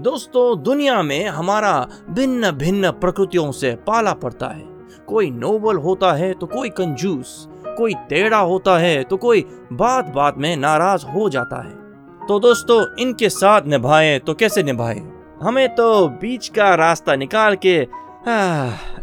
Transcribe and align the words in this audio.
दोस्तों, 0.00 0.62
दुनिया 0.62 1.02
में 1.02 1.26
हमारा 1.26 1.72
भिन्न 2.10 2.50
भिन्न 2.52 2.90
प्रकृतियों 2.92 3.50
से 3.52 3.74
पाला 3.86 4.12
पड़ता 4.14 4.48
है। 4.48 4.64
कोई 5.08 5.30
नोबल 5.30 5.76
होता 5.76 6.12
है 6.12 6.32
तो 6.34 6.46
कोई 6.46 6.68
कंजूस, 6.70 7.48
कोई 7.68 7.94
टेढ़ा 8.08 8.38
होता 8.38 8.76
है 8.78 9.02
तो 9.04 9.16
कोई 9.16 9.44
बात 9.72 10.12
बात 10.14 10.38
में 10.38 10.56
नाराज़ 10.56 11.06
हो 11.06 11.28
जाता 11.28 11.62
है। 11.62 12.26
तो 12.26 12.38
दोस्तों, 12.40 12.84
इनके 12.98 13.28
साथ 13.30 13.66
निभाए 13.66 14.18
तो 14.18 14.34
कैसे 14.34 14.62
निभाए? 14.62 15.00
हमें 15.42 15.68
तो 15.74 16.08
बीच 16.20 16.48
का 16.48 16.74
रास्ता 16.74 17.16
निकाल 17.16 17.56
के 17.56 17.76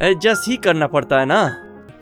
एडजस्ट 0.04 0.50
ही 0.50 0.58
करना 0.58 0.88
पड़ता 0.88 1.20
है 1.20 1.26
ना? 1.26 1.44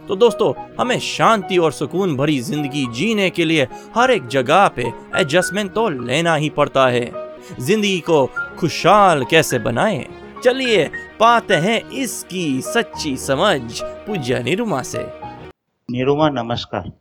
तो 0.07 0.15
दोस्तों, 0.17 0.53
हमें 0.79 0.97
शांति 0.99 1.57
और 1.57 1.71
सुकून 1.71 2.15
भरी 2.17 2.39
ज़िंदगी 2.41 2.85
जीने 2.93 3.29
के 3.29 3.45
लिए 3.45 3.67
हर 3.95 4.11
एक 4.11 4.27
जगह 4.29 4.67
पे 4.67 4.91
एडजस्टमेंट 5.15 5.73
तो 5.73 5.89
लेना 5.89 6.35
ही 6.35 6.49
पड़ता 6.51 6.87
है। 6.87 7.09
ज़िंदगी 7.59 7.99
को 7.99 8.29
खुशहाल 8.59 9.23
कैसे 9.25 9.59
बनाएँ? 9.59 10.05
चलिए 10.43 10.85
पाते 11.19 11.55
हैं 11.55 11.79
इसकी 11.93 12.61
सच्ची 12.61 13.15
समझ 13.17 13.81
पूज्य 13.81 14.39
निरुमा 14.39 14.81
से। 14.83 15.05
निरुमा, 15.89 16.29
नमस्कार। 16.31 16.91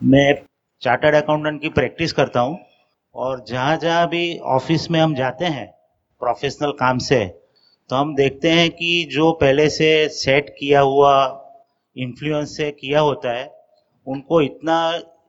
मैं 0.00 0.34
चार्टर्ड 0.82 1.14
अकाउंटेंट 1.14 1.60
की 1.62 1.68
प्रैक्टिस 1.68 2.12
करता 2.12 2.40
हूँ 2.40 2.58
और 3.14 3.44
जहाँ 3.48 3.76
जहाँ 3.76 4.08
भी 4.08 4.38
ऑफ़िस 4.54 4.90
में 4.90 5.00
हम 5.00 5.14
जाते 5.14 5.44
हैं, 5.44 5.66
प्रोफेशनल 6.20 6.72
काम 6.72 6.98
से 6.98 7.24
तो 7.90 7.96
हम 7.96 8.14
देखते 8.14 8.50
हैं 8.50 8.70
कि 8.70 9.08
जो 9.12 9.30
पहले 9.32 9.68
से 9.70 10.08
सेट 10.08 10.48
किया 10.58 10.80
हुआ 10.80 11.14
इन्फ्लुएंस 11.96 12.56
से 12.56 12.70
किया 12.70 13.00
होता 13.00 13.32
है, 13.32 13.50
उनको 14.06 14.40
इतना 14.40 14.78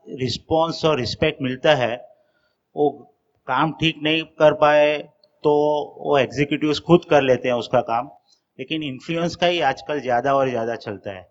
रिस्पॉन्स 0.09 0.83
और 0.85 0.99
रिस्पेक्ट 0.99 1.41
मिलता 1.41 1.75
है, 1.75 1.95
वो 2.75 2.89
काम 3.47 3.71
ठीक 3.71 3.99
नहीं 4.03 4.23
कर 4.39 4.53
पाए 4.53 4.97
तो 5.45 5.51
वो 5.99 6.17
एग्जीक्यूटिव 6.17 6.73
खुद 6.85 7.03
कर 7.09 7.21
लेते 7.21 7.47
हैं 7.47 7.55
उसका 7.55 7.81
काम, 7.83 8.09
लेकिन 8.59 8.83
इन्फ्लुएंस 8.83 9.35
का 9.35 9.47
ही 9.47 9.59
आजकल 9.63 9.99
ज़्यादा 10.01 10.33
और 10.35 10.49
ज़्यादा 10.49 10.75
चलता 10.77 11.11
है। 11.11 11.21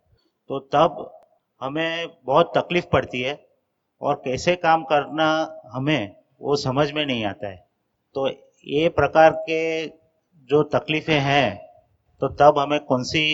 तो 0.51 0.59
तब 0.73 1.11
हमें 1.62 2.09
बहुत 2.27 2.53
तकलीफ़ 2.57 2.85
पड़ती 2.92 3.23
है 3.23 3.35
और 4.01 4.15
कैसे 4.25 4.55
काम 4.59 4.83
करना 4.85 5.27
हमें 5.73 6.15
वो 6.41 6.57
समझ 6.59 6.91
में 6.92 7.05
नहीं 7.07 7.25
आता 7.25 7.48
है। 7.48 7.57
तो 8.15 8.29
ये 8.67 8.89
प्रकार 8.91 9.33
के 9.48 9.87
जो 10.51 10.62
तकलीफ़ें 10.70 11.19
हैं 11.20 11.57
तो 12.23 12.29
तब 12.37 12.59
हमें 12.59 12.79
कौन 12.83 13.03
सी 13.05 13.25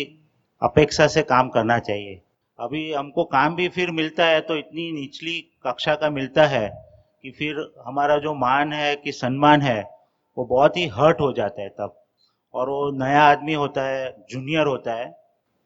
अपेक्षा 0.63 1.07
से 1.09 1.23
काम 1.25 1.49
करना 1.51 1.79
चाहिए? 1.81 2.21
अभी 2.59 2.93
हमको 2.93 3.25
काम 3.27 3.55
भी 3.57 3.69
फिर 3.71 3.91
मिलता 3.93 4.25
है 4.27 4.41
तो 4.41 4.57
इतनी 4.57 4.91
निचली 4.93 5.41
कक्षा 5.67 5.95
का 5.95 6.11
मिलता 6.11 6.47
है 6.49 6.69
कि 7.25 7.31
फिर 7.31 7.65
हमारा 7.87 8.19
जो 8.19 8.35
मान 8.37 8.73
है 8.73 8.95
कि 8.97 9.13
सम्मान 9.15 9.63
है 9.63 9.83
वो 10.37 10.45
बहुत 10.47 10.77
ही 10.77 10.87
हर्ट 10.89 11.21
हो 11.21 11.33
जाता 11.33 11.63
है 11.63 11.69
तब। 11.71 11.97
और 12.55 12.69
वो 12.71 12.91
नया 12.99 13.23
आदमी 13.23 13.55
होता 13.55 13.83
है 13.83 14.11
जूनियर 14.31 14.67
होता 14.67 14.95
है, 14.95 15.07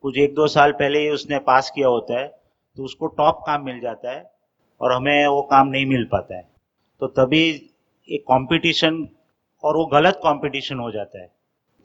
कुछ 0.05 0.19
एक 0.19 0.35
दो 0.35 0.47
साल 0.49 0.73
पहले 0.73 0.99
ही 0.99 1.09
उसने 1.11 1.39
पास 1.41 1.71
किया 1.71 1.89
होता 1.89 2.19
है 2.21 2.27
तो 2.77 2.85
उसको 2.85 3.07
टॉप 3.09 3.43
काम 3.47 3.65
मिल 3.65 3.81
जाता 3.81 4.11
है 4.11 4.23
और 4.81 4.93
हमें 4.93 5.27
वो 5.27 5.43
काम 5.43 5.69
नहीं 5.69 5.87
मिल 5.87 6.05
पाता 6.05 6.37
है। 6.37 6.49
तो 7.01 7.07
तभी 7.09 7.45
एक 8.09 8.23
कंपटीशन 8.23 9.07
और 9.65 9.77
वो 9.77 9.85
गलत 9.87 10.21
कंपटीशन 10.25 10.79
हो 10.79 10.91
जाता 10.91 11.21
है। 11.23 11.27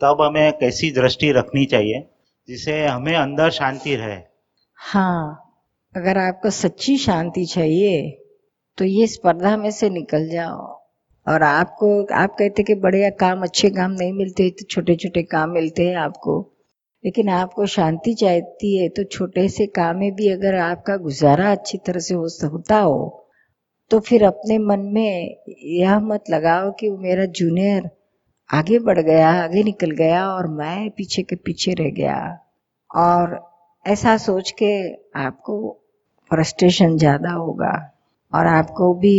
तब 0.01 0.21
हमें 0.21 0.51
कैसी 0.53 0.91
दृष्टि 0.91 1.31
रखनी 1.31 1.65
चाहिए 1.65 2.07
जिसे 2.47 2.85
हमें 2.85 3.15
अंदर 3.15 3.49
शांति 3.51 3.95
रहे। 3.95 4.17
हाँ 4.79 5.45
अगर 5.95 6.17
आपको 6.17 6.49
सच्ची 6.49 6.97
शांति 6.97 7.45
चाहिए 7.45 8.09
तो 8.77 8.85
ये 8.85 9.07
स्पर्धा 9.07 9.55
में 9.57 9.71
से 9.71 9.89
निकल 9.89 10.27
जाओ। 10.29 10.78
और 11.29 11.43
आपको, 11.43 11.89
आप 12.13 12.35
कहते 12.39 12.63
कि 12.63 12.75
बड़े 12.77 13.09
काम, 13.19 13.41
अच्छे 13.43 13.69
काम 13.69 13.91
नहीं 13.91 14.13
मिलते 14.13 14.49
तो 14.51 14.65
छोटे 14.65 14.95
छोटे 14.95 15.23
काम 15.25 15.49
मिलते 15.51 15.87
हैं 15.87 15.95
आपको। 15.97 16.39
लेकिन 17.03 17.29
आपको 17.29 17.65
शांति 17.67 18.13
चाहती 18.13 18.75
है 18.77 18.87
तो 18.89 19.03
छोटे 19.05 19.47
से 19.49 19.65
काम 19.75 19.97
में 19.97 20.11
भी 20.15 20.29
अगर 20.29 20.55
आपका 20.55 20.95
गुजारा 20.97 21.51
अच्छी 21.51 21.77
तरह 21.77 21.99
से 21.99 22.13
हो, 22.13 22.27
होता 22.45 22.79
हो 22.79 23.25
तो 23.91 23.99
फिर 23.99 24.23
अपने 24.23 24.57
मन 24.59 24.79
में 24.93 25.37
यह 25.73 25.99
मत 25.99 26.29
लगाओ 26.29 26.71
कि 26.71 26.89
मेरा 26.91 27.25
जूनियर 27.25 27.89
आगे 28.49 28.79
बढ़ 28.79 28.99
गया, 28.99 29.29
आगे 29.33 29.63
निकल 29.63 29.91
गया 29.91 30.27
और 30.29 30.47
मैं 30.49 30.89
पीछे 30.89 31.23
के 31.23 31.35
पीछे 31.35 31.73
रह 31.73 31.89
गया। 31.91 32.17
और 32.89 33.39
ऐसा 33.85 34.15
सोच 34.17 34.51
के 34.53 34.71
आपको 35.19 35.55
फ्रस्ट्रेशन 36.31 36.97
ज़्यादा 36.97 37.31
होगा 37.31 37.73
और 38.33 38.47
आपको 38.47 38.93
भी 38.93 39.15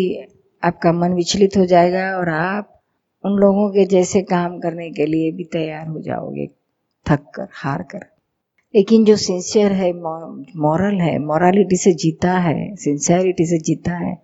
आपका 0.63 0.93
मन 0.93 1.13
विचलित 1.15 1.57
हो 1.57 1.65
जाएगा 1.67 2.05
और 2.17 2.29
आप 2.29 2.81
उन 3.25 3.33
लोगों 3.33 3.69
के 3.71 3.85
जैसे 3.87 4.23
काम 4.23 4.59
करने 4.61 4.91
के 4.91 5.07
लिए 5.07 5.31
भी 5.33 5.45
तैयार 5.45 5.87
हो 5.87 6.01
जाओगे, 6.01 6.47
थक 7.07 7.31
कर, 7.35 7.49
हार 7.53 7.83
कर। 7.83 8.07
लेकिन 8.75 9.05
जो 9.05 9.17
सिंसियर 9.17 9.73
है 9.73 9.93
मॉरल 9.93 11.01
है 11.01 11.19
मॉरलिटी 11.19 11.77
से 11.77 11.93
जीता 11.93 12.33
है 12.39 12.75
सिंसियरिटी 12.77 13.47
से 13.47 13.59
जीता 13.59 13.97
है, 13.97 14.17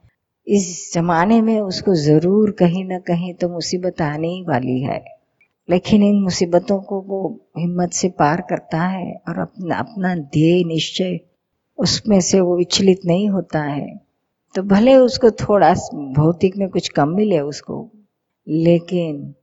इस 0.46 0.90
जमाने 0.94 1.40
में 1.42 1.58
उसको 1.60 1.94
ज़रूर 1.94 2.50
कहीं 2.50 2.84
ना 2.84 2.98
कहीं 2.98 3.34
तो 3.34 3.48
मुसीबत 3.48 4.02
आने 4.02 4.28
ही 4.28 4.42
वाली 4.42 4.80
है। 4.80 5.04
लेकिन 5.68 6.02
इन 6.02 6.20
मुसीबतों 6.22 6.78
को 6.80 7.00
वो 7.00 7.20
हिम्मत 7.58 7.92
से 7.92 8.08
पार 8.08 8.40
करता 8.40 8.82
है 8.82 9.12
और 9.28 9.38
अपना 9.38 9.76
अपना 9.76 10.14
ध्येय 10.16 10.62
निश्चय 10.64 11.18
उसमें 11.78 12.20
से 12.20 12.40
वो 12.40 12.56
विचलित 12.56 13.00
नहीं 13.06 13.28
होता 13.28 13.62
है। 13.62 14.05
तो 14.56 14.62
भले 14.62 14.94
उसको 14.96 15.30
थोड़ा 15.30 15.72
भौतिक 16.16 16.56
में 16.56 16.68
कुछ 16.68 16.88
कम 16.88 17.08
मिले 17.08 17.38
उसको, 17.38 17.90
लेकिन 18.48 19.34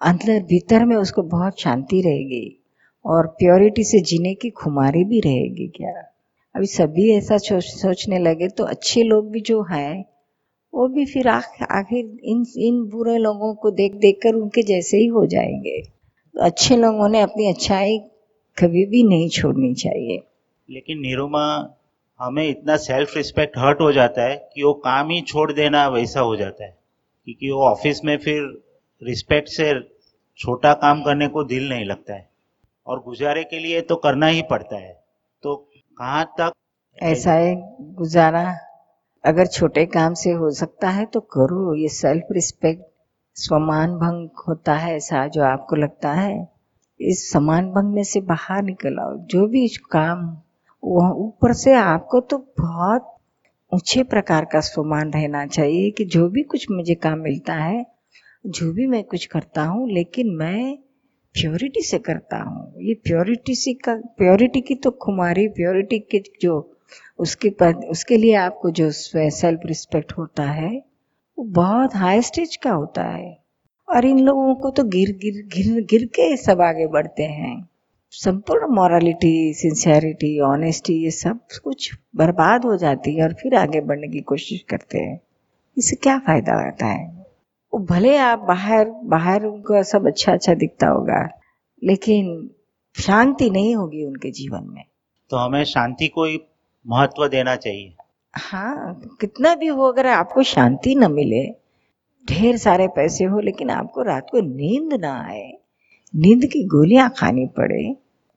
अंदर 0.00 0.42
भीतर 0.42 0.84
में 0.84 0.96
उसको 0.96 1.22
बहुत 1.22 1.60
शांति 1.60 2.00
रहेगी 2.02 2.64
और 3.04 3.26
प्योरिटी 3.26 3.84
से 3.84 4.00
जीने 4.00 4.34
की 4.34 4.50
खुमारी 4.50 5.04
भी 5.04 5.20
रहेगी 5.20 5.66
क्या? 5.68 5.92
अभी 6.54 6.66
सभी 6.66 7.10
ऐसा 7.10 7.36
सोचने 7.38 8.18
लगे 8.18 8.48
तो 8.48 8.64
अच्छे 8.64 9.02
लोग 9.02 9.30
भी 9.30 9.40
जो 9.40 9.62
हैं, 9.62 10.04
वो 10.74 10.88
भी 10.88 11.06
फिर 11.06 11.28
आखिर 11.28 12.18
इन 12.24 12.44
इन 12.56 12.82
बुरे 12.84 13.16
लोगों 13.18 13.54
को 13.54 13.70
देख 13.70 13.94
देख 13.94 14.18
कर 14.22 14.34
उनके 14.34 14.62
जैसे 14.62 14.96
ही 14.96 15.06
हो 15.06 15.26
जाएँगे। 15.26 15.80
तो 15.82 16.40
अच्छे 16.40 16.76
लोगों 16.76 17.08
ने 17.08 17.20
अपनी 17.20 17.48
अच्छाई 17.48 17.98
कभी 18.56 18.86
भी 18.86 19.02
नहीं 19.02 19.28
छोड़नी 19.28 19.74
चाहिए। 19.74 20.20
लेकिन 20.70 21.00
निरुमा 21.00 21.46
हमें 22.20 22.48
इतना 22.48 22.76
सेल्फ 22.76 23.16
रिस्पेक्ट 23.16 23.58
हर्ट 23.58 23.80
हो 23.80 23.92
जाता 23.92 24.22
है 24.22 24.50
कि 24.54 24.62
वो 24.62 24.72
काम 24.74 25.10
ही 25.10 25.20
छोड़ 25.20 25.52
देना 25.52 25.88
वैसा 25.88 26.20
हो 26.20 26.36
जाता 26.36 26.64
है। 26.64 26.78
क्योंकि 27.24 27.50
वो 27.50 27.60
ऑफ़िस 27.60 28.04
में 28.04 28.16
फिर 28.18 28.42
रिस्पेक्ट 29.02 29.48
से 29.48 29.72
छोटा 30.38 30.72
काम 30.72 31.02
करने 31.02 31.28
को 31.28 31.44
दिल 31.44 31.68
नहीं 31.68 31.84
लगता 31.84 32.14
है। 32.14 32.30
और 32.86 33.02
गुजारे 33.02 33.44
के 33.44 33.58
लिए 33.58 33.80
तो 33.80 33.96
करना 33.96 34.26
ही 34.26 34.42
पड़ता 34.42 34.76
है। 34.76 35.04
तो 35.42 35.56
कहाँ 35.98 36.24
तक 36.40 36.52
ऐसा 37.02 37.32
है 37.32 37.54
गुजारा। 37.80 38.58
अगर 39.24 39.46
छोटे 39.46 39.86
काम 39.86 40.14
से 40.14 40.30
हो 40.30 40.50
सकता 40.50 40.88
है 40.88 41.04
तो 41.06 41.20
करो। 41.20 41.74
ये 41.74 41.88
सेल्फ 41.88 42.24
रिस्पेक्ट 42.32 42.82
स्वमान 43.34 43.90
भंग 43.90 44.28
होता 44.48 44.74
है 44.74 44.96
ऐसा 44.96 45.26
जो 45.26 45.42
आपको 45.42 45.76
लगता 45.76 46.12
है। 46.12 46.48
इस 47.00 47.32
समान 47.32 47.70
भंग 47.70 47.94
में 47.94 48.02
से 48.04 48.20
बाहर 48.20 48.62
निकल 48.62 48.98
आओ। 48.98 49.16
जो 49.16 49.46
भी 49.46 49.68
काम 49.68 50.38
ऊपर 50.84 51.52
से 51.52 51.74
आपको 51.74 52.20
तो 52.20 52.38
बहुत 52.60 53.10
ऊँचे 53.72 54.02
प्रकार 54.02 54.44
का 54.44 54.60
स्वमान 54.60 55.12
रहना 55.12 55.46
चाहिए 55.46 55.90
कि 55.90 56.04
जो 56.04 56.28
भी 56.28 56.42
कुछ 56.42 56.66
मुझे 56.70 56.94
काम 56.94 57.18
मिलता 57.18 57.54
है, 57.54 57.84
जो 58.46 58.72
भी 58.72 58.86
मैं 58.86 59.02
कुछ 59.04 59.26
करता 59.26 59.62
हूँ, 59.62 59.90
लेकिन 59.90 60.30
मैं 60.36 60.76
प्योरिटी 61.34 61.82
से 61.82 61.98
करता 61.98 62.42
हूँ। 62.42 62.82
ये 62.82 62.94
प्योरिटी 62.94 63.54
से 63.54 63.72
का 63.74 63.94
प्योरिटी 64.18 64.60
की 64.60 64.74
तो 64.74 64.90
खुमारी 64.90 65.48
प्योरिटी 65.48 65.98
के 65.98 66.22
जो 66.42 66.76
उसके 67.18 67.50
पर 67.50 67.74
उसके 67.74 68.16
लिए 68.16 68.34
आपको 68.34 68.70
जो 68.70 68.90
सेल्फ 68.90 69.60
रिस्पेक्ट 69.66 70.12
होता 70.18 70.42
है, 70.42 70.82
वो 71.38 71.44
बहुत 71.44 71.94
हाई 71.94 72.22
स्टेज 72.22 72.56
का 72.56 72.70
होता 72.70 73.02
है। 73.02 73.38
और 73.88 74.04
इन 74.04 74.18
लोगों 74.18 74.54
को 74.54 74.70
तो 74.70 74.84
गिर 74.84 75.10
गिर 75.12 75.46
गिर 75.46 75.84
गिर 75.84 76.04
के 76.06 76.36
सब 76.36 76.60
आगे 76.60 76.86
बढ़ते 76.86 77.22
हैं। 77.22 77.68
संपूर्ण 78.16 78.66
मॉरलिटी 78.74 79.52
सिंसियरिटी 79.54 80.38
ऑनेस्टी 80.40 80.94
ये 81.04 81.10
सब 81.10 81.38
कुछ 81.64 81.90
बर्बाद 82.16 82.64
हो 82.64 82.76
जाती 82.76 83.14
है 83.16 83.22
और 83.22 83.32
फिर 83.32 83.54
आगे 83.54 83.80
बढ़ने 83.80 84.08
की 84.08 84.20
कोशिश 84.20 84.60
करते 84.68 84.98
हैं। 84.98 85.18
इससे 85.76 85.96
क्या 85.96 86.18
फ़ायदा 86.18 86.54
होता 86.54 86.86
है? 86.86 87.06
वो 87.72 87.78
भले 87.80 88.16
आप 88.16 88.38
बाहर 88.38 88.90
बाहर 89.04 89.44
उनको 89.44 89.82
सब 89.82 90.06
अच्छा 90.06 90.32
अच्छा 90.32 90.54
दिखता 90.54 90.88
होगा 90.88 91.18
लेकिन 91.82 92.28
शांति 92.96 93.50
नहीं 93.50 93.74
होगी 93.76 94.04
उनके 94.04 94.30
जीवन 94.30 94.68
में। 94.68 94.84
तो 95.30 95.36
हमें 95.36 95.64
शांति 95.64 96.08
को 96.08 96.24
ही 96.24 96.40
महत्व 96.86 97.26
देना 97.28 97.56
चाहिए। 97.56 97.92
हाँ 98.34 99.00
कितना 99.20 99.54
भी 99.54 99.66
हो 99.66 99.88
अगर 99.88 100.06
आपको 100.06 100.42
शांति 100.42 100.94
न 100.94 101.10
मिले 101.12 101.44
ढेर 102.24 102.56
सारे 102.58 102.88
पैसे 102.88 103.24
हो 103.24 103.40
लेकिन 103.40 103.70
आपको 103.70 104.02
रात 104.02 104.30
को 104.30 104.40
नींद 104.40 104.94
ना 105.00 105.14
आए 105.28 105.52
नींद 106.14 106.46
की 106.46 106.64
गोलियाँ 106.68 107.10
खानी 107.18 107.46
पड़े 107.56 107.94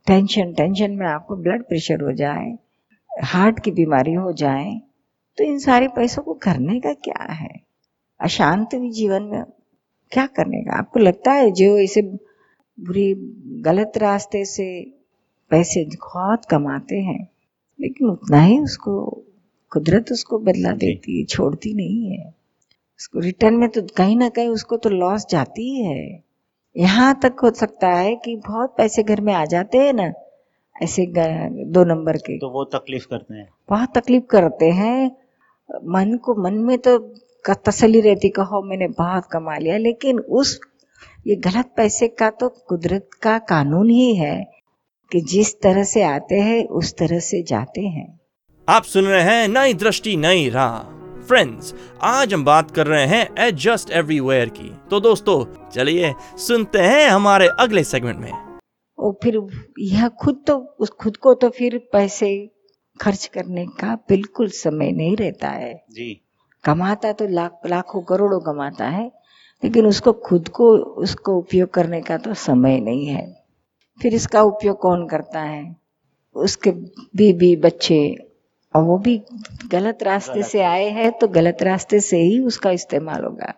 टेंशन 0.07 0.53
टेंशन 0.53 0.91
में 0.91 1.05
आपको 1.07 1.35
ब्लड 1.35 1.63
प्रेशर 1.63 2.01
हो 2.01 2.11
जाए 2.13 2.57
हार्ट 3.09 3.59
की 3.59 3.71
बीमारी 3.71 4.13
हो 4.13 4.31
जाए 4.33 4.69
तो 5.37 5.43
इन 5.43 5.57
सारे 5.59 5.87
पैसों 5.87 6.21
को 6.23 6.33
करने 6.33 6.79
का 6.79 6.93
क्या 6.93 7.23
है? 7.33 7.49
अशांत 8.19 8.75
भी 8.75 8.91
जीवन 8.91 9.23
में 9.23 9.43
क्या 10.11 10.25
करने 10.27 10.61
का? 10.61 10.77
आपको 10.77 10.99
लगता 10.99 11.31
है 11.31 11.51
जो 11.51 11.77
इसे 11.77 12.01
बुरी 12.01 13.13
गलत 13.61 13.97
रास्ते 13.97 14.43
से 14.45 14.69
पैसे 15.51 15.83
बहुत 15.95 16.45
कमाते 16.45 16.95
हैं 16.95 17.27
लेकिन 17.79 18.09
उतना 18.09 18.41
ही 18.41 18.59
उसको 18.59 18.99
कुदरत 19.71 20.11
उसको 20.11 20.39
बदला 20.39 20.71
देती 20.73 21.19
है 21.19 21.25
छोड़ती 21.25 21.73
नहीं 21.73 22.11
है। 22.11 22.27
उसको 22.99 23.19
रिटर्न 23.19 23.55
में 23.55 23.69
तो 23.69 23.81
कहीं 23.97 24.15
ना 24.17 24.29
कहीं 24.29 24.47
उसको 24.47 24.77
तो 24.77 24.89
लॉस 24.89 25.25
जाती 25.29 25.69
ही 25.69 25.83
है। 25.83 26.23
यहाँ 26.77 27.19
तक 27.23 27.35
हो 27.43 27.49
सकता 27.51 27.87
है 27.89 28.15
कि 28.15 28.35
बहुत 28.47 28.73
पैसे 28.77 29.03
घर 29.03 29.21
में 29.21 29.33
आ 29.33 29.45
जाते 29.45 29.77
हैं 29.77 29.93
ना 29.93 30.11
ऐसे 30.75 31.05
दो 31.67 31.83
नंबर 31.83 32.17
के। 32.17 32.37
तो 32.37 32.49
वो 32.49 32.63
तकलीफ़ 32.65 33.05
करते 33.07 33.33
हैं। 33.33 33.47
बहुत 33.69 33.97
तकलीफ़ 33.97 34.23
करते 34.23 34.69
हैं। 34.71 35.11
मन 35.69 36.17
को 36.17 36.35
मन 36.43 36.53
में 36.53 36.77
तो 36.77 36.97
तसली 37.65 38.01
रहती 38.01 38.29
कहो 38.29 38.61
मैंने 38.63 38.87
बहुत 38.87 39.25
कमा 39.31 39.57
लिया 39.57 39.77
लेकिन 39.77 40.19
उस 40.19 40.59
ये 41.27 41.35
गलत 41.35 41.71
पैसे 41.77 42.07
का 42.07 42.29
तो 42.29 42.49
कुदरत 42.49 43.09
का 43.21 43.37
कानून 43.39 43.89
ही 43.89 44.15
है 44.15 44.35
कि 45.11 45.21
जिस 45.21 45.59
तरह 45.61 45.83
से 45.83 46.03
आते 46.03 46.35
हैं 46.35 46.63
उस 46.67 46.95
तरह 46.97 47.19
से 47.19 47.41
जाते 47.43 47.81
हैं। 47.81 48.19
आप 48.67 48.83
सुन 48.83 49.05
रहे 49.05 49.23
हैं 49.23 49.47
नई 49.47 49.73
दृष्टि 49.73 50.15
नई 50.17 50.49
राह। 50.49 50.96
फ्रेंड्स 51.27 51.73
आज 52.03 52.33
हम 52.33 52.43
बात 52.45 52.69
कर 52.71 52.87
रहे 52.87 53.05
हैं 53.05 53.27
एडजस्ट 53.37 53.89
एवरीवेयर 53.91 54.49
की। 54.49 54.69
तो 54.89 54.99
दोस्तों 54.99 55.69
चलिए 55.69 56.13
सुनते 56.37 56.79
हैं 56.79 57.07
हमारे 57.07 57.47
अगले 57.59 57.83
सेगमेंट 57.83 58.19
में। 58.19 58.31
और 58.97 59.11
फिर 59.23 59.39
यह 59.79 60.07
खुद 60.21 60.43
तो 60.47 60.55
उस 60.79 60.89
खुद 60.89 61.17
को 61.17 61.33
तो 61.33 61.49
फिर 61.49 61.77
पैसे 61.93 62.29
खर्च 62.99 63.25
करने 63.25 63.65
का 63.79 63.95
बिल्कुल 64.09 64.49
समय 64.49 64.91
नहीं 64.91 65.15
रहता 65.15 65.49
है। 65.49 65.73
जी। 65.91 66.21
कमाता 66.63 67.11
तो 67.11 67.27
लाख 67.27 67.59
लाखों 67.65 68.01
करोड़ों 68.01 68.39
कमाता 68.39 68.85
है 68.85 69.05
लेकिन 69.63 69.85
उसको 69.85 70.13
खुद 70.13 70.47
को 70.49 70.69
उसको 71.01 71.37
उपयोग 71.37 71.69
करने 71.69 72.01
का 72.01 72.17
तो 72.17 72.33
समय 72.33 72.79
नहीं 72.79 73.05
है। 73.05 73.25
फिर 73.99 74.13
इसका 74.13 74.41
उपयोग 74.43 74.79
कौन 74.79 75.07
करता 75.07 75.41
है? 75.41 75.75
उसके 76.35 76.71
बीबी 76.71 77.55
बच्चे 77.55 77.99
और 78.77 78.83
वो 78.83 78.97
भी 78.97 79.21
गलत 79.71 80.03
रास्ते। 80.03 80.43
से 80.43 80.61
आए 80.61 80.89
हैं 80.89 81.11
तो 81.11 81.27
गलत 81.27 81.63
रास्ते 81.63 81.99
से 81.99 82.17
ही 82.17 82.39
उसका 82.39 82.71
इस्तेमाल 82.71 83.23
होगा। 83.23 83.53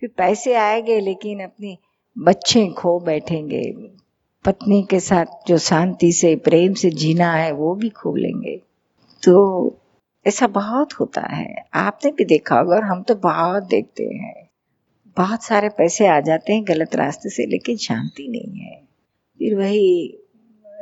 फिर 0.00 0.10
पैसे 0.16 0.54
आएँगे 0.54 1.00
लेकिन 1.00 1.40
अपनी 1.40 1.78
बच्चे 2.18 2.66
खो 2.68 2.98
बैठेंगे। 3.00 3.62
पत्नी 4.44 4.82
के 4.90 5.00
साथ 5.00 5.24
जो 5.48 5.58
शांति 5.58 6.12
से 6.12 6.36
प्रेम 6.36 6.74
से 6.74 6.90
जीना 6.90 7.32
है 7.32 7.52
वो 7.52 7.74
भी 7.74 7.88
खो 7.88 8.14
लेंगे। 8.16 8.56
तो 9.22 9.78
ऐसा 10.26 10.46
बहुत 10.46 10.92
होता 10.92 11.20
है। 11.20 11.54
आपने 11.74 12.10
भी 12.10 12.24
देखा 12.24 12.58
होगा 12.58 12.76
और 12.76 12.84
हम 12.84 13.02
तो 13.02 13.14
बहुत 13.14 13.62
देखते 13.62 14.04
हैं। 14.04 14.48
बहुत 15.16 15.42
सारे 15.42 15.68
पैसे 15.68 16.06
आ 16.06 16.20
जाते 16.20 16.52
हैं 16.52 16.64
गलत 16.68 16.96
रास्ते 16.96 17.30
से 17.30 17.46
लेकिन 17.46 17.76
शांति 17.76 18.28
नहीं 18.28 18.60
है। 18.60 18.80
फिर 19.38 19.54
वही 19.54 20.18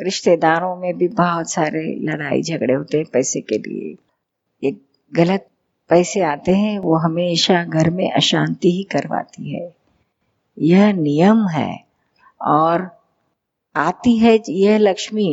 रिश्तेदारों 0.00 0.74
में 0.76 0.96
भी 0.98 1.08
बहुत 1.10 1.50
सारे 1.50 1.82
लड़ाई 2.02 2.42
झगड़े 2.42 2.74
होते 2.74 2.98
हैं 2.98 3.06
पैसे 3.12 3.40
के 3.42 3.58
लिए। 3.58 3.94
ये 4.62 4.76
गलत 5.12 5.46
पैसे 5.90 6.20
आते 6.22 6.52
हैं 6.54 6.78
वो 6.78 6.96
हमेशा 6.98 7.62
घर 7.64 7.90
में 7.90 8.10
अशांति 8.10 8.70
ही 8.70 8.82
करवाती 8.92 9.50
है। 9.50 9.68
यह 10.56 10.92
नियम 10.92 11.46
है 11.48 11.72
और 12.48 12.88
आती 13.74 14.16
है 14.18 14.38
यह 14.48 14.78
लक्ष्मी 14.78 15.26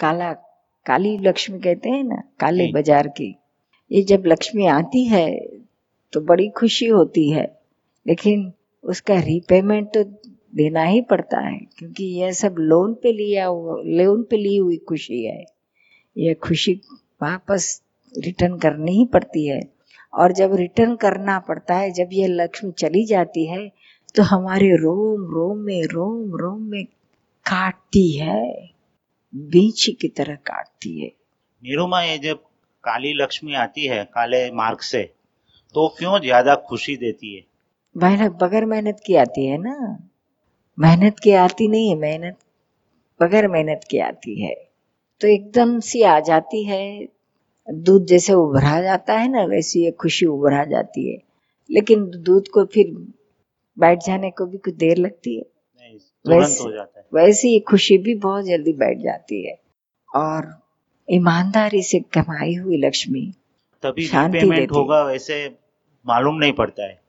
काला 0.00 0.32
काली 0.86 1.16
लक्ष्मी 1.18 1.58
कहते 1.60 1.90
हैं 1.90 2.02
ना 2.04 2.22
काले 2.40 2.70
बाज़ार 2.72 3.08
की। 3.08 3.34
ये 3.90 4.02
जब 4.02 4.22
लक्ष्मी 4.26 4.66
आती 4.68 5.04
है 5.04 5.28
तो 6.12 6.20
बड़ी 6.22 6.48
खुशी 6.50 6.86
होती 6.88 7.28
है 7.30 7.44
लेकिन 8.06 8.52
उसका 8.84 9.18
रीपेमेंट 9.20 9.88
तो 9.94 10.02
देना 10.52 10.82
ही 10.84 11.00
पड़ता 11.10 11.40
है 11.40 11.58
क्योंकि 11.78 12.04
यह 12.14 12.32
सब 12.34 12.54
लोन 12.60 12.94
पे 12.94 13.12
लिया 13.12 13.46
हुआ 13.46 13.76
लोन 13.96 14.22
पे 14.30 14.36
ली 14.36 14.56
हुई 14.56 14.76
खुशी 14.88 15.22
है। 15.24 15.44
यह 16.16 16.34
खुशी 16.42 16.72
वापस 17.22 17.80
रिटर्न 18.14 18.58
करनी 18.58 18.92
ही 18.92 19.04
पड़ती 19.04 19.46
है। 19.46 19.60
और 20.12 20.32
जब 20.32 20.54
रिटर्न 20.56 20.94
करना 20.96 21.38
पड़ता 21.38 21.74
है 21.74 21.90
जब 21.92 22.08
यह 22.12 22.28
लक्ष्मी 22.30 22.70
चली 22.78 23.04
जाती 23.06 23.46
है 23.46 23.66
तो 24.14 24.22
हमारे 24.24 24.70
रोम 24.76 25.24
रोम 25.32 25.58
में 25.58 25.82
रोम 25.84 26.34
रोम 26.36 26.62
में 26.62 26.84
काटती 27.46 28.10
है 28.12 28.42
बीच 29.34 29.88
की 30.00 30.08
तरह 30.08 30.34
काटती 30.46 31.00
है। 31.00 31.10
निरुमा 31.62 32.02
ये 32.02 32.18
जब 32.18 32.42
काली 32.84 33.12
लक्ष्मी 33.14 33.54
आती 33.56 33.86
है 33.86 34.02
काले 34.14 34.50
मार्ग 34.52 34.80
से 34.82 35.02
तो 35.74 35.88
क्यों 35.98 36.18
ज़्यादा 36.20 36.54
खुशी 36.68 36.96
देती 36.96 37.34
है? 37.34 37.42
मेहनत 37.96 38.38
बगैर 38.42 38.64
मेहनत 38.66 39.00
की 39.06 39.14
आती 39.16 39.46
है 39.46 39.58
ना। 39.58 39.76
मेहनत 40.80 41.18
की 41.18 41.30
आती 41.30 41.68
नहीं 41.68 41.88
है 41.88 41.94
मेहनत 41.94 42.36
बगैर 43.22 43.48
मेहनत 43.48 43.80
की 43.90 43.98
आती 43.98 44.42
है। 44.42 44.54
तो 45.20 45.28
एकदम 45.28 45.80
सी 45.80 46.02
आ 46.02 46.20
जाती 46.20 46.64
है 46.64 47.08
दूध 47.70 48.06
जैसे 48.06 48.32
उभरा 48.32 48.82
जाता 48.82 49.14
है 49.14 49.28
ना 49.28 49.44
वैसी 49.44 49.84
ये 49.84 49.90
खुशी 49.90 50.26
उभरा 50.26 50.64
जाती 50.64 51.12
है। 51.12 51.18
लेकिन 51.70 52.10
दूध 52.16 52.48
को 52.48 52.64
फिर 52.64 53.12
बैठ 53.78 53.98
जाने 54.06 54.30
को 54.30 54.46
भी 54.46 54.58
कुछ 54.58 54.74
देर 54.74 54.96
लगती 54.96 55.38
है। 55.38 55.42
नहीं, 55.42 55.98
वैसे- 56.40 56.66
हो 56.66 56.72
जाता 56.72 57.00
है। 57.00 57.06
वैसे 57.14 57.58
खुशी 57.58 57.98
भी 57.98 58.14
बहुत 58.14 58.44
जल्दी 58.44 58.72
बैठ 58.72 58.98
जाती 58.98 59.48
है। 59.48 59.60
और 60.16 60.62
ईमानदारी 61.10 61.82
से 61.82 62.00
कमाई 62.00 62.54
हुई 62.54 62.76
लक्ष्मी 62.76 63.32
तभी 63.82 64.06
शांति 64.06 64.38
होगा 64.78 65.04
वैसे 65.04 65.56
मालूम 66.06 66.34
नहीं 66.34 66.52
पड़ता 66.52 66.84
है। 66.84 67.00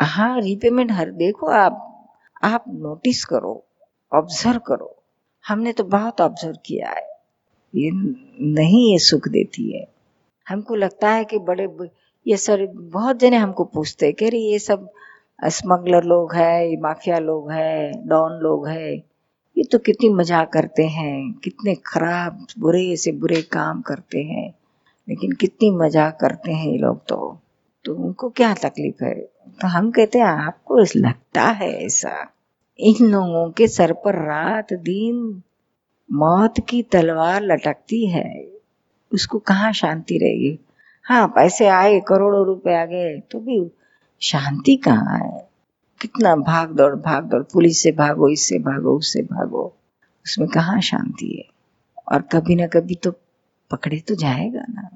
हाँ 0.00 0.40
रीपेमेंट 0.40 0.92
हर 0.92 1.10
देखो 1.10 1.46
आप 1.46 1.92
आप 2.46 2.64
नोटिस 2.68 3.24
करो 3.24 3.62
ऑब्ज़र्व 4.12 4.58
करो। 4.66 4.94
हमने 5.44 5.72
तो 5.72 5.84
बहुत 5.84 6.20
ऑब्ज़र्व 6.20 6.56
किया 6.66 6.90
है। 6.90 7.04
ये 7.74 7.90
नहीं 8.54 8.90
ये 8.92 8.98
सुख 8.98 9.28
देती 9.28 9.70
है। 9.72 9.86
हमको 10.46 10.74
लगता 10.74 11.10
है 11.10 11.24
कि 11.24 11.38
बड़े 11.38 11.68
ये 12.26 12.36
सर, 12.36 12.66
बहुत 12.66 13.18
जने 13.18 13.36
हमको 13.36 13.64
पूछते 13.64 14.06
हैं 14.06 14.14
कि 14.14 14.24
अरे 14.24 14.38
ये 14.38 14.58
सब 14.58 14.88
स्मगलर 15.46 16.04
लोग 16.04 16.34
है, 16.34 16.70
ये 16.70 16.76
माफिया 16.76 17.18
लोग 17.18 17.50
है 17.50 17.92
डॉन 18.08 18.32
लोग 18.32 18.66
है, 18.68 18.94
ये 19.56 19.64
तो 19.64 19.78
कितनी 19.78 20.08
मज़ाक 20.08 20.52
करते 20.52 20.86
हैं, 20.86 21.32
कितने 21.44 21.74
खराब, 21.86 22.46
बुरे 22.58 22.96
से 22.96 23.12
बुरे 23.12 23.42
काम 23.42 23.80
करते 23.80 24.22
हैं, 24.22 24.48
लेकिन 25.08 25.32
कितनी 25.32 25.70
मज़ाक 25.70 26.18
करते 26.20 26.52
हैं 26.52 26.70
ये 26.72 26.78
लोग 26.78 27.04
तो। 27.06 27.38
तो 27.84 27.94
उनको 27.94 28.28
क्या 28.30 28.54
तकलीफ़ 28.54 29.04
है? 29.04 29.14
तो 29.60 29.68
हम 29.68 29.90
कहते 29.90 30.18
हैं, 30.18 30.26
आपको 30.26 30.78
लगता 30.96 31.42
है 31.42 31.70
ऐसा। 31.84 32.35
इन 32.80 33.06
लोगों 33.06 33.50
के 33.50 33.68
सर 33.68 33.92
पर 33.92 34.14
रात 34.14 34.72
दिन 34.72 35.42
मौत 36.12 36.54
की 36.68 36.82
तलवार 36.82 37.42
लटकती 37.42 38.06
है। 38.06 38.48
उसको 39.12 39.38
कहाँ 39.38 39.72
शांति 39.72 40.18
रहेगी? 40.18 40.58
हाँ 41.04 41.28
पैसे 41.28 41.66
आए 41.66 42.00
करोड़ों 42.00 42.46
रुपए 42.46 42.74
आ 42.74 42.84
गए 42.84 43.20
तो 43.20 43.40
भी 43.40 43.70
शांति 44.20 44.76
कहाँ 44.76 45.18
है? 45.18 45.48
कितना 46.00 46.36
भाग 46.36 46.70
दौड़ 46.70 46.94
भाग 46.94 47.24
दौड़ 47.24 47.42
पुलिस 47.42 47.82
से 47.82 47.92
भागो 47.92 48.28
इससे 48.28 48.58
भागो 48.58 48.98
उससे 48.98 49.22
भागो। 49.22 49.76
उसमें 50.26 50.48
कहाँ 50.48 50.80
शांति 50.80 51.26
है? 51.38 51.44
और 52.12 52.22
कभी 52.22 52.54
ना 52.54 52.66
कभी 52.66 52.94
तो 52.94 53.10
पकड़े 53.70 54.00
तो 54.00 54.14
जाएगा 54.14 54.64
ना। 54.70 54.88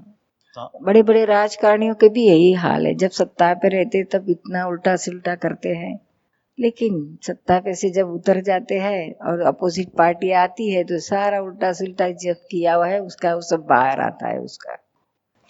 तो 0.55 0.79
बड़े 0.83 1.03
बड़े 1.03 1.25
राजकारणियों 1.25 1.95
के 1.95 2.09
भी 2.09 2.27
यही 2.27 2.53
हाल 2.53 2.87
है। 2.87 2.95
जब 2.95 3.11
सत्ता 3.11 3.55
पे 3.55 3.69
रहते 3.69 4.05
तब 4.05 4.31
इतना 4.31 4.67
उल्टा 4.67 4.97
सिल्टा 4.97 5.35
करते 5.35 5.69
हैं। 5.69 6.10
लेकिन 6.61 7.19
सत्ता 7.23 7.59
पे 7.59 7.75
से 7.75 7.91
जब 7.91 8.09
उतर 8.09 8.41
जाते 8.41 8.79
हैं 8.79 9.15
और 9.27 9.41
अपोजिट 9.41 9.89
पार्टी 9.89 10.31
आती 10.31 10.71
है 10.71 10.85
तो 10.85 10.99
सारा 10.99 11.41
उल्टा 11.41 11.73
सिल्टा 11.73 12.09
जब 12.09 12.37
किया 12.51 12.75
हुआ 12.75 12.87
है 12.87 13.01
उसका 13.03 13.35
वो 13.35 13.41
सब 13.41 13.67
बाहर 13.69 14.01
आता 14.01 14.29
है 14.29 14.39
उसका 14.39 14.77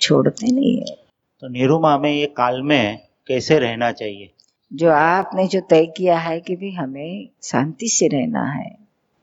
छोड़ते 0.00 0.52
नहीं 0.52 0.76
है। 0.78 0.94
तो 1.42 1.48
निरुमा 1.48 1.98
में 1.98 2.12
ये 2.12 2.26
काल 2.26 2.62
में 2.62 2.98
कैसे 3.26 3.58
रहना 3.58 3.90
चाहिए? 3.92 4.30
जो 4.72 4.90
आपने 4.90 5.46
जो 5.46 5.60
तय 5.60 5.86
किया 5.86 6.18
है 6.18 6.40
कि 6.40 6.56
भी 6.56 6.70
हमें 6.70 7.28
शांति 7.42 7.88
से 7.88 8.08
रहना 8.08 8.44
है 8.52 8.76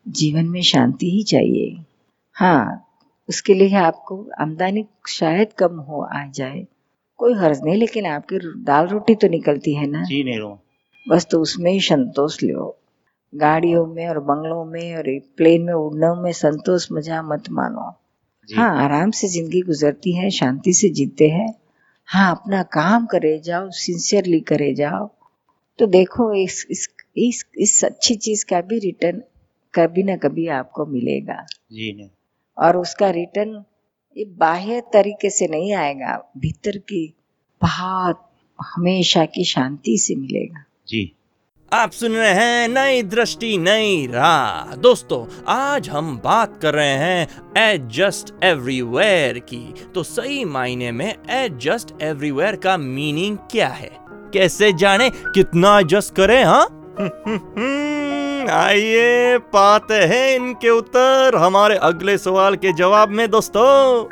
जीवन 0.06 0.46
में 0.46 0.62
शांति 0.62 1.10
ही 1.10 1.24
चाहिए। 1.24 1.86
हाँ 2.36 2.84
उसके 3.30 3.54
लिए 3.54 3.76
आपको 3.76 4.26
आमदनी 4.42 4.86
शायद 5.08 5.54
कम 5.54 5.80
हो 5.80 6.02
आ 6.02 6.26
जाए। 6.28 6.66
कोई 7.20 7.34
हर्ज 7.34 7.62
नहीं 7.64 7.76
लेकिन 7.76 8.06
आपकी 8.06 8.40
दाल 8.64 8.88
रोटी 8.88 9.16
तो 9.16 9.28
निकलती 9.28 9.76
है 9.76 9.88
ना। 9.88 10.04
जी 10.04 10.24
निरुमा 10.24 10.58
बस 11.08 11.28
तो 11.32 11.40
उसमें 11.42 11.72
ही 11.72 11.80
संतोष 11.82 12.42
लो 12.44 12.76
गाड़ियों 13.34 13.86
में 13.86 14.08
और 14.08 14.20
बंगलों 14.20 14.64
में 14.66 14.96
और 14.98 15.04
प्लेन 15.38 15.62
में 15.62 15.74
उड़ने 15.74 16.14
में 16.22 16.32
संतोष 16.34 16.88
मज़ा 16.92 17.22
मत 17.22 17.50
मानो। 17.50 17.94
हाँ 18.50 18.70
आराम 18.84 19.12
से 19.12 19.28
ज़िंदगी 19.28 19.62
गुजरती 19.62 20.16
है 20.16 20.30
शांति 20.30 20.74
से 20.74 20.90
जीते 20.90 21.28
हैं। 21.30 21.54
हाँ 22.08 22.30
अपना 22.32 22.62
काम 22.74 23.06
करे 23.06 23.38
जाओ 23.40 23.70
सिंसियरली 23.70 24.40
करे 24.42 24.74
जाओ। 24.74 25.10
तो 25.80 25.86
देखो 25.88 26.34
इस 26.34 26.66
इस 26.72 26.88
इस 27.18 27.44
इस 27.58 27.84
अच्छी 27.86 28.16
चीज़ 28.16 28.46
का 28.46 28.62
भी 28.62 28.80
रिटर्न 28.80 29.22
कभी 29.74 30.04
ना 30.04 30.16
कभी 30.18 30.48
आपको 30.48 30.86
मिलेगा। 30.86 31.46
जी 31.72 31.94
नहीं 31.94 32.10
और 32.58 32.78
उसका 32.78 33.10
रिटर्न 33.10 33.64
ये 34.16 34.26
बाह्य 34.38 34.82
तरीके 34.94 35.30
से 35.30 35.48
नहीं 35.48 35.74
आएगा 35.74 36.18
भीतर 36.38 36.78
की 36.78 37.06
बहुत 37.62 38.24
हमेशा 38.60 39.26
की 39.26 39.44
शांति 39.46 39.98
से 39.98 40.16
मिलेगा। 40.16 40.64
जी। 40.90 41.16
आप 41.74 41.92
सुन 41.92 42.12
रहे 42.12 42.34
हैं 42.34 42.68
नई 42.68 43.04
दृष्टि 43.04 43.58
नई 43.58 44.08
राह। 44.08 44.76
दोस्तों 44.76 45.44
आज 45.48 45.90
हम 45.90 46.18
बात 46.18 46.60
कर 46.62 46.74
रहे 46.74 46.94
हैं 46.94 47.42
एडजस्ट 47.58 48.44
एवरीवेयर 48.44 49.40
की। 49.40 49.74
तो 49.96 50.04
सही 50.04 50.46
मायने 50.46 50.92
में 50.92 51.16
एडजस्ट 51.30 52.02
एवरीवेयर 52.02 52.56
का 52.56 52.78
मीनिंग 52.78 53.38
क्या 53.38 53.68
है? 53.68 53.98
कैसे 54.34 54.74
जाने? 54.74 55.10
कितना 55.10 55.80
एडजस्ट 55.80 56.16
करें 56.16 56.44
हाँ? 56.44 56.66
आइए 58.68 59.38
पाते 59.38 59.96
हैं 59.96 60.36
इनके 60.36 60.70
उत्तर। 60.70 61.36
हमारे 61.36 61.76
अगले 61.76 62.18
सवाल 62.18 62.56
के 62.56 62.74
जवाब 62.74 63.10
में 63.10 63.30
दोस्तों। 63.30 64.04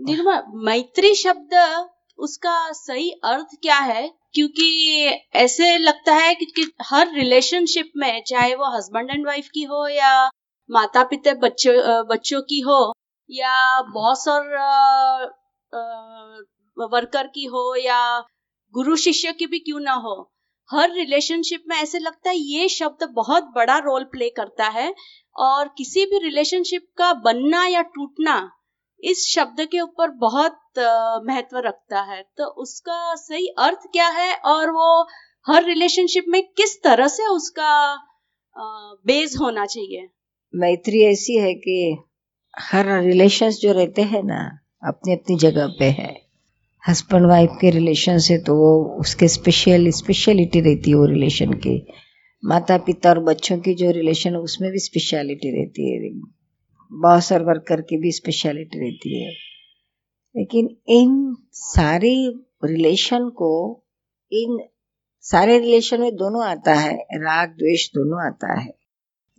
निर्मा 0.00 0.42
मैत्री 0.54 1.14
शब्द 1.14 1.86
उसका 2.18 2.72
सही 2.72 3.10
अर्थ 3.10 3.46
क्या 3.62 3.78
है? 3.78 4.19
क्योंकि 4.34 5.04
ऐसे 5.34 5.76
लगता 5.78 6.14
है 6.14 6.34
कि, 6.34 6.44
कि 6.46 6.72
हर 6.82 7.12
रिलेशनशिप 7.14 7.92
में 7.96 8.22
चाहे 8.26 8.54
वो 8.54 8.76
हस्बैंड 8.76 9.10
एंड 9.10 9.26
वाइफ 9.26 9.48
की 9.54 9.62
हो 9.62 9.86
या 9.88 10.30
माता 10.70 11.02
पिता 11.04 11.34
बच्चों 11.34 11.74
बच्चों 12.06 12.40
की 12.42 12.60
हो 12.60 12.80
या 13.30 13.80
बॉस 13.90 14.28
और 14.28 14.48
वर्कर 16.76 17.26
की 17.26 17.44
हो 17.44 17.74
या 17.76 18.00
गुरु 18.74 18.96
शिष्य 18.96 19.32
की 19.32 19.46
भी 19.46 19.58
क्यों 19.58 19.80
ना 19.80 19.92
हो 19.92 20.14
हर 20.70 20.92
रिलेशनशिप 20.92 21.62
में 21.68 21.76
ऐसे 21.76 21.98
लगता 21.98 22.30
है 22.30 22.36
ये 22.36 22.68
शब्द 22.68 23.08
बहुत 23.12 23.44
बड़ा 23.54 23.78
रोल 23.78 24.04
प्ले 24.04 24.28
करता 24.30 24.68
है 24.68 24.94
और 25.36 25.68
किसी 25.78 26.04
भी 26.06 26.18
रिलेशनशिप 26.18 26.86
का 26.98 27.12
बनना 27.24 27.64
या 27.66 27.82
टूटना 27.94 28.36
इस 29.00 29.26
शब्द 29.28 29.60
के 29.60 29.80
ऊपर 29.80 30.10
बहुत 30.20 30.59
महत्व 30.78 31.58
रखता 31.58 32.00
है। 32.02 32.22
तो 32.38 32.44
उसका 32.62 33.14
सही 33.14 33.46
अर्थ 33.58 33.86
क्या 33.92 34.08
है 34.08 34.34
और 34.34 34.70
वो 34.70 35.06
हर 35.46 35.64
रिलेशनशिप 35.64 36.24
में 36.28 36.42
किस 36.42 36.82
तरह 36.82 37.08
से 37.08 37.26
उसका 37.26 37.72
बेस 39.06 39.36
होना 39.40 39.66
चाहिए? 39.66 40.08
मैत्री 40.54 41.02
ऐसी 41.02 41.36
है 41.36 41.54
कि 41.54 41.96
हर 42.54 43.02
रिलेशंस 43.02 43.58
जो 43.58 43.72
रहते 43.72 44.02
हैं 44.02 44.22
ना 44.22 44.40
अपनी 44.82 45.12
अपनी 45.12 45.36
जगह 45.36 45.66
पे 45.78 45.84
है। 45.84 46.14
हस्बैंड 46.88 47.26
वाइफ 47.26 47.50
के 47.60 47.70
रिलेशन 47.70 48.18
से 48.18 48.38
तो 48.38 48.56
वो 48.56 48.72
उसके 49.00 49.28
स्पेशल 49.28 49.90
स्पेशलिटी 49.90 50.60
रहती 50.60 50.90
है 50.90 50.96
वो 50.96 51.06
रिलेशन 51.06 51.52
की। 51.52 51.86
माता 52.44 52.76
पिता 52.78 53.10
और 53.10 53.18
बच्चों 53.18 53.58
की 53.58 53.74
जो 53.74 53.90
रिलेशन 53.90 54.30
है 54.30 54.38
उसमें 54.38 54.70
भी 54.70 54.78
स्पेशलिटी 54.78 55.50
रहती 55.58 55.90
है। 55.90 56.10
बॉस 56.90 57.32
और 57.32 57.42
वर्कर 57.42 57.80
की 57.80 57.96
भी 57.96 58.12
स्पेशलिटी 58.12 58.80
रहती 58.80 59.24
है। 59.24 59.49
लेकिन 60.36 60.76
इन 60.88 61.36
सारी 61.52 62.46
रिलेशन 62.64 63.28
को, 63.28 63.82
इन 64.32 64.60
सारे 65.20 65.58
रिलेशन 65.58 66.00
में 66.00 66.16
दोनों 66.16 66.44
आता 66.44 66.74
है, 66.74 66.96
राग 67.00 67.48
द्वेष 67.48 67.88
दोनों 67.88 68.26
आता 68.26 68.60
है। 68.60 68.74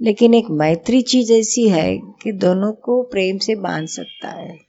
लेकिन 0.01 0.33
एक 0.33 0.45
मैत्री 0.51 1.01
चीज़ 1.01 1.33
ऐसी 1.33 1.69
है 1.69 1.97
कि 1.97 2.31
दोनों 2.31 2.73
को 2.73 3.03
प्रेम 3.03 3.37
से 3.37 3.55
बाँध 3.55 3.87
सकता 3.87 4.29
है 4.29 4.59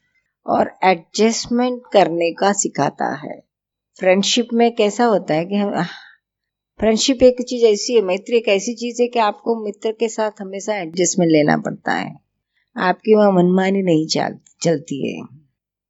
और 0.47 0.71
एडजस्टमेंट 0.85 1.83
करने 1.93 2.33
का 2.33 2.53
सिखाता 2.53 3.15
है। 3.15 3.45
फ्रेंडशिप 3.99 4.49
में 4.53 4.75
कैसा 4.75 5.05
होता 5.05 5.35
है 5.35 5.47
कि 5.47 5.55
हम 5.55 5.83
फ्रेंडशिप 6.79 7.23
एक 7.23 7.37
चीज़ 7.49 7.65
ऐसी 7.65 7.95
है, 7.95 8.01
मैत्री 8.01 8.37
एक 8.37 8.49
ऐसी 8.49 8.75
चीज़ 8.75 9.03
है 9.03 9.09
कि 9.09 9.19
आपको 9.19 9.65
मित्र 9.65 9.93
के 9.93 10.09
साथ 10.09 10.31
हमेशा 10.41 10.77
एडजस्टमेंट 10.77 11.33
लेना 11.33 11.57
पड़ता 11.57 11.93
है। 11.93 12.17
आपकी 12.77 13.15
वहाँ 13.15 13.33
मनमानी 13.33 13.83
नहीं 13.83 14.07
चल, 14.07 14.39
चलती 14.63 15.13
है। 15.13 15.42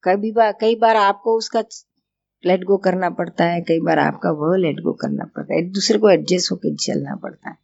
कभी 0.04 0.30
बार 0.32 0.52
कई 0.60 0.76
बार 0.76 0.96
आपको 0.96 1.36
उसका 1.38 1.62
लेट 2.44 2.64
गो 2.64 2.76
करना 2.76 3.10
पड़ता 3.10 3.44
है, 3.44 3.60
कई 3.60 3.80
बार 3.80 3.98
आपका 3.98 4.30
वह 4.32 4.56
लेट 4.56 4.80
गो 4.80 4.92
करना 4.92 5.24
पड़ता 5.26 5.54
है, 5.54 5.60
एक 5.60 5.72
दूसरे 5.72 5.98
को 5.98 6.10
एडजस्ट 6.10 6.52
होकर 6.52 6.74
चलना 6.76 7.14
पड़ता 7.16 7.50
है। 7.50 7.56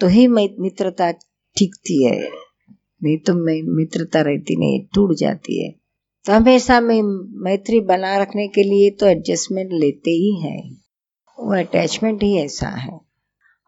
तो 0.00 0.06
ही 0.06 0.26
मित्रता 0.28 1.10
टिकती 1.56 2.04
है, 2.04 2.18
नहीं 3.02 3.16
तो 3.18 3.34
मित्रता 3.74 4.20
रहती 4.20 4.56
नहीं, 4.56 4.80
टूट 4.94 5.14
जाती 5.16 5.62
है। 5.64 5.70
तो 6.24 6.32
हमेशा 6.32 6.80
में, 6.80 7.02
मैत्री 7.42 7.80
बना 7.82 8.16
रखने 8.18 8.46
के 8.48 8.62
लिए 8.62 8.90
तो 8.90 9.06
एडजस्टमेंट 9.06 9.70
लेते 9.72 10.10
ही 10.10 10.34
हैं। 10.40 10.60
वो 11.38 11.54
अटैचमेंट 11.54 12.22
ही 12.22 12.36
ऐसा 12.38 12.68
है। 12.68 13.00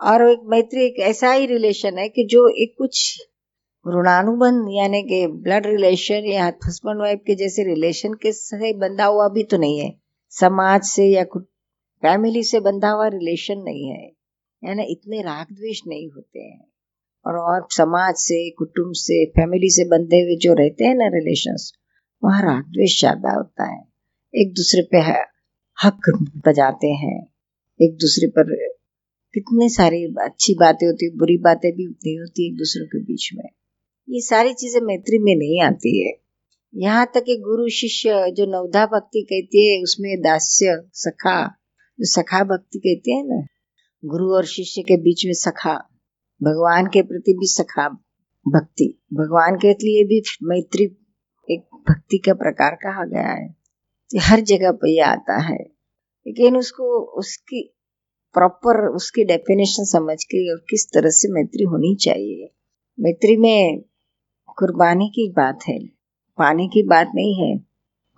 और 0.01 0.29
एक 0.31 0.41
मैत्री 0.45 0.85
एक 0.85 0.99
ऐसा 1.01 1.33
ही 1.33 1.47
रिलेशन 1.47 1.99
है 1.99 2.09
कि 2.09 2.27
जो 2.31 2.49
एक 2.57 2.75
कुछ 2.79 3.01
ऋणानुबंध, 3.87 4.67
यानी 4.71 5.03
कि 5.03 5.27
ब्लड 5.27 5.67
रिलेशन 5.67 6.25
या 6.25 6.45
हस्बैंड 6.67 7.01
वाइफ 7.01 7.21
के 7.27 7.35
जैसे 7.35 7.65
रिलेशन 7.65 8.15
के 8.15 8.33
से 8.33 8.73
बंधा 8.79 9.05
हुआ 9.05 9.29
भी 9.29 9.43
तो 9.45 9.57
नहीं 9.57 9.79
है। 9.79 9.93
समाज 10.33 10.85
से 10.85 11.07
या 11.07 11.25
फैमिली 12.03 12.43
से 12.43 12.61
बंधा 12.61 12.91
हुआ 12.91 13.09
रिलेशन 13.09 13.59
नहीं 13.59 13.89
है। 13.91 14.05
यानी 14.63 14.85
इतने 14.93 15.21
राग 15.23 15.47
द्वेष 15.53 15.81
नहीं 15.89 16.09
होते 16.11 16.41
हैं। 16.41 16.61
और 17.27 17.37
और 17.39 17.67
समाज 17.71 18.15
से, 18.15 18.51
कुटुंब 18.51 18.93
से 18.95 19.25
फैमिली 19.31 19.71
से 19.71 19.85
बंधे 19.85 20.21
हुए 20.21 20.37
जो 20.37 20.55
रहते 20.55 20.85
हैं 20.85 20.95
ना 20.95 21.07
रिलेशंस 21.15 21.73
वहाँ 22.23 22.43
राग 22.43 22.65
द्वेष 22.65 22.99
ज़्यादा 23.01 23.35
होता 23.35 23.71
है। 23.73 23.83
एक 24.35 24.53
दूसरे 24.53 24.83
पे 24.93 24.99
हक 25.79 26.11
बजाते 26.47 26.87
हैं। 26.95 27.17
एक 27.81 27.95
दूसरे 27.95 28.29
पर 28.29 28.55
कितने 29.35 29.69
सारी 29.69 30.05
अच्छी 30.25 30.55
बातें 30.55 30.87
होती 30.87 31.07
है, 31.07 31.17
बुरी 31.17 31.37
बातें 31.39 31.71
भी 31.73 31.87
उतनी 31.87 32.15
होती 32.15 32.45
है 32.45 32.51
एक 32.51 32.57
दूसरे 32.59 32.85
के 32.87 33.03
बीच 33.03 33.29
में। 33.35 33.45
ये 34.09 34.21
सारी 34.21 34.55
चीज़ें 34.55 34.81
मैत्री 34.81 35.19
में 35.19 35.37
नहीं 35.37 35.63
आती 35.63 36.07
है। 36.07 36.13
यहाँ 36.77 37.11
तक 37.15 37.23
कि 37.25 37.37
गुरु 37.37 37.69
शिष्य 37.69 38.31
जो 38.31 38.47
नवधा 38.47 38.87
भक्ति 38.87 39.23
कहती 39.23 39.69
है, 39.69 39.83
उसमें 39.83 40.21
दास्य 40.21 40.83
सखा, 40.93 41.47
जो 42.01 42.07
सखा 42.07 42.45
भक्ति 42.45 42.79
कहते 42.79 43.13
हैं 43.13 43.25
ना, 43.25 43.47
गुरु 44.05 44.35
और 44.35 44.45
शिष्य 44.45 44.83
के 44.83 44.97
बीच 44.97 45.27
में 45.27 45.33
सखा, 45.33 45.75
भगवान 46.43 46.87
के 46.87 47.03
प्रति 47.03 47.33
भी 47.33 47.47
सखा 47.47 47.89
भक्ति। 48.49 49.03
भगवान 49.13 49.57
के 49.57 49.69
लिए 49.69 50.05
भी 50.05 50.23
मैत्री 50.43 50.85
एक 51.51 51.61
भक्ति 51.61 52.19
का 52.19 52.35
प्रकार 52.35 52.75
कहा 52.75 53.05
गया 53.05 53.33
है। 53.33 53.57
हर 54.21 54.41
जगह 54.41 54.73
पर 54.73 54.89
ये 54.89 55.01
आता 55.01 55.39
है। 55.39 55.59
लेकिन 56.27 56.57
उसको, 56.57 57.01
उसकी 57.01 57.77
प्रॉपर, 58.33 58.89
उसकी 58.89 59.25
डेफिनेशन 59.25 59.85
समझ 59.85 60.25
के 60.25 60.57
किस 60.57 60.91
तरह 60.95 61.11
से 61.11 61.29
मैत्री 61.29 61.65
होनी 61.65 61.97
चाहिए। 61.97 62.55
मैत्री 63.01 63.37
में 63.37 63.85
कुर्बानी 64.59 65.09
की 65.09 65.29
बात 65.33 65.59
है। 65.69 65.79
पाने 66.39 66.67
की 66.69 66.83
बात 66.83 67.11
नहीं 67.15 67.35
है, 67.37 67.57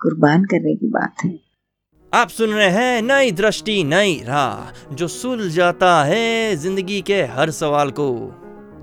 कुर्बान 0.01 0.45
करने 0.45 0.75
की 0.77 0.89
बात 0.89 1.25
है। 1.25 1.39
आप 2.13 2.29
सुन 2.29 2.51
रहे 2.51 2.69
हैं 2.71 3.03
नई 3.03 3.31
दृष्टि, 3.33 3.83
नई 3.85 4.21
राह, 4.27 4.95
जो 4.95 5.09
सुलझाता 5.09 6.03
है 6.05 6.57
ज़िंदगी 6.57 7.01
के 7.03 7.23
हर 7.27 7.51
सवाल 7.53 7.91
को। 7.91 8.09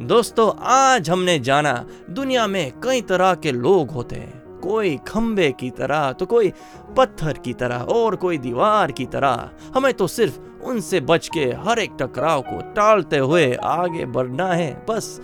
दोस्तों, 0.04 0.52
आज 0.68 1.10
हमने 1.10 1.38
जाना 1.42 1.74
दुनिया 2.12 2.48
में 2.48 2.72
कई 2.80 3.02
तरह 3.04 3.34
के 3.36 3.52
लोग 3.52 3.92
होते 3.92 4.16
हैं। 4.16 4.42
कोई 4.62 4.96
खंबे 5.08 5.52
की 5.52 5.70
तरह 5.72 6.12
तो 6.12 6.26
कोई 6.26 6.52
पत्थर 6.98 7.38
की 7.38 7.54
तरह, 7.54 7.78
और 7.78 8.16
कोई 8.16 8.38
दीवार 8.40 8.92
की 8.92 9.06
तरह। 9.08 9.50
हमें 9.76 9.94
तो 9.94 10.08
सिर्फ़ 10.08 10.40
उनसे 10.64 11.00
बच 11.04 11.28
के 11.28 11.46
हर 11.62 11.80
एक 11.80 11.98
टकराव 12.00 12.42
को 12.42 12.60
टालते 12.74 13.18
हुए 13.20 13.54
आगे 13.56 14.06
बढ़ना 14.08 14.48
है। 14.48 14.72
बस 14.90 15.20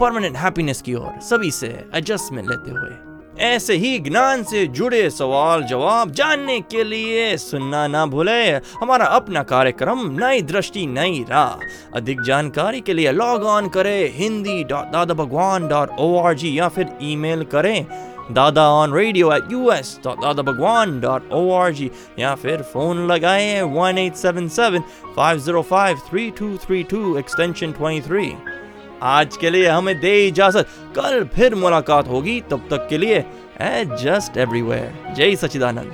परमानेंट 0.00 0.36
हैप्पीनेस 0.36 0.82
की 0.82 0.94
ओर, 0.94 1.20
सभी 1.22 1.50
से 1.50 1.68
एडजस्टमेंट 1.94 2.48
लेते 2.50 2.70
हुए। 2.70 3.12
ऐसे 3.44 3.74
ही 3.76 3.98
ज्ञान 3.98 4.42
से 4.44 4.66
जुड़े 4.68 5.08
सवाल 5.10 5.62
जवाब 5.66 6.10
जानने 6.10 6.58
के 6.60 6.84
लिए 6.84 7.36
सुनना 7.36 7.86
ना 7.86 8.04
भूले। 8.06 8.50
हमारा 8.80 9.06
अपना 9.16 9.42
कार्यक्रम, 9.42 10.00
नई 10.20 10.42
दृष्टि, 10.42 10.86
नई 10.86 11.24
राह। 11.30 11.96
अधिक 11.96 12.20
जानकारी 12.22 12.80
के 12.80 12.94
लिए 12.94 13.12
लॉग 13.12 13.44
ऑन 13.54 13.68
करें 13.68 14.12
Hindi 14.16 14.62
dot 14.64 14.92
Dada 14.92 15.14
Bhagwan 15.14 15.68
dot 15.68 15.98
O 15.98 16.16
R 16.18 16.34
G 16.34 16.58
या 16.58 16.68
फिर 16.68 16.96
ईमेल 17.02 17.44
करें 17.52 17.86
Dada 18.32 18.68
on 18.70 18.92
radio 18.94 19.32
at 19.32 19.52
U 19.52 19.70
S 19.72 19.98
dot 20.04 20.22
Dada 20.22 20.42
Bhagwan 20.42 21.00
dot 21.00 21.32
O 21.32 21.50
R 21.52 21.72
G 21.72 21.90
या 22.18 22.34
फिर 22.34 22.62
फ़ोन 22.72 23.06
लगाए 23.06 23.60
one 23.74 23.98
eight 23.98 24.14
seven 24.16 24.48
seven 24.48 24.82
five 25.16 25.38
zero 25.38 25.62
five 25.70 26.00
three 26.10 26.30
two 26.38 26.56
three 26.64 26.82
two 26.90 27.16
extension 27.18 27.72
twenty 27.72 28.08
three 28.08 28.26
आज 29.04 29.36
के 29.36 29.50
लिए 29.50 29.68
हमें 29.68 29.98
दे 30.00 30.12
इजाज़त। 30.26 30.68
कल 30.96 31.24
फिर 31.34 31.54
मुलाकात 31.54 32.08
होगी, 32.08 32.40
तब 32.50 32.66
तक 32.70 32.86
के 32.90 32.98
लिए 32.98 33.24
जस्ट 34.02 34.36
एवरीवेयर 34.36 35.14
जय 35.16 35.36
सचिदानंद 35.36 35.92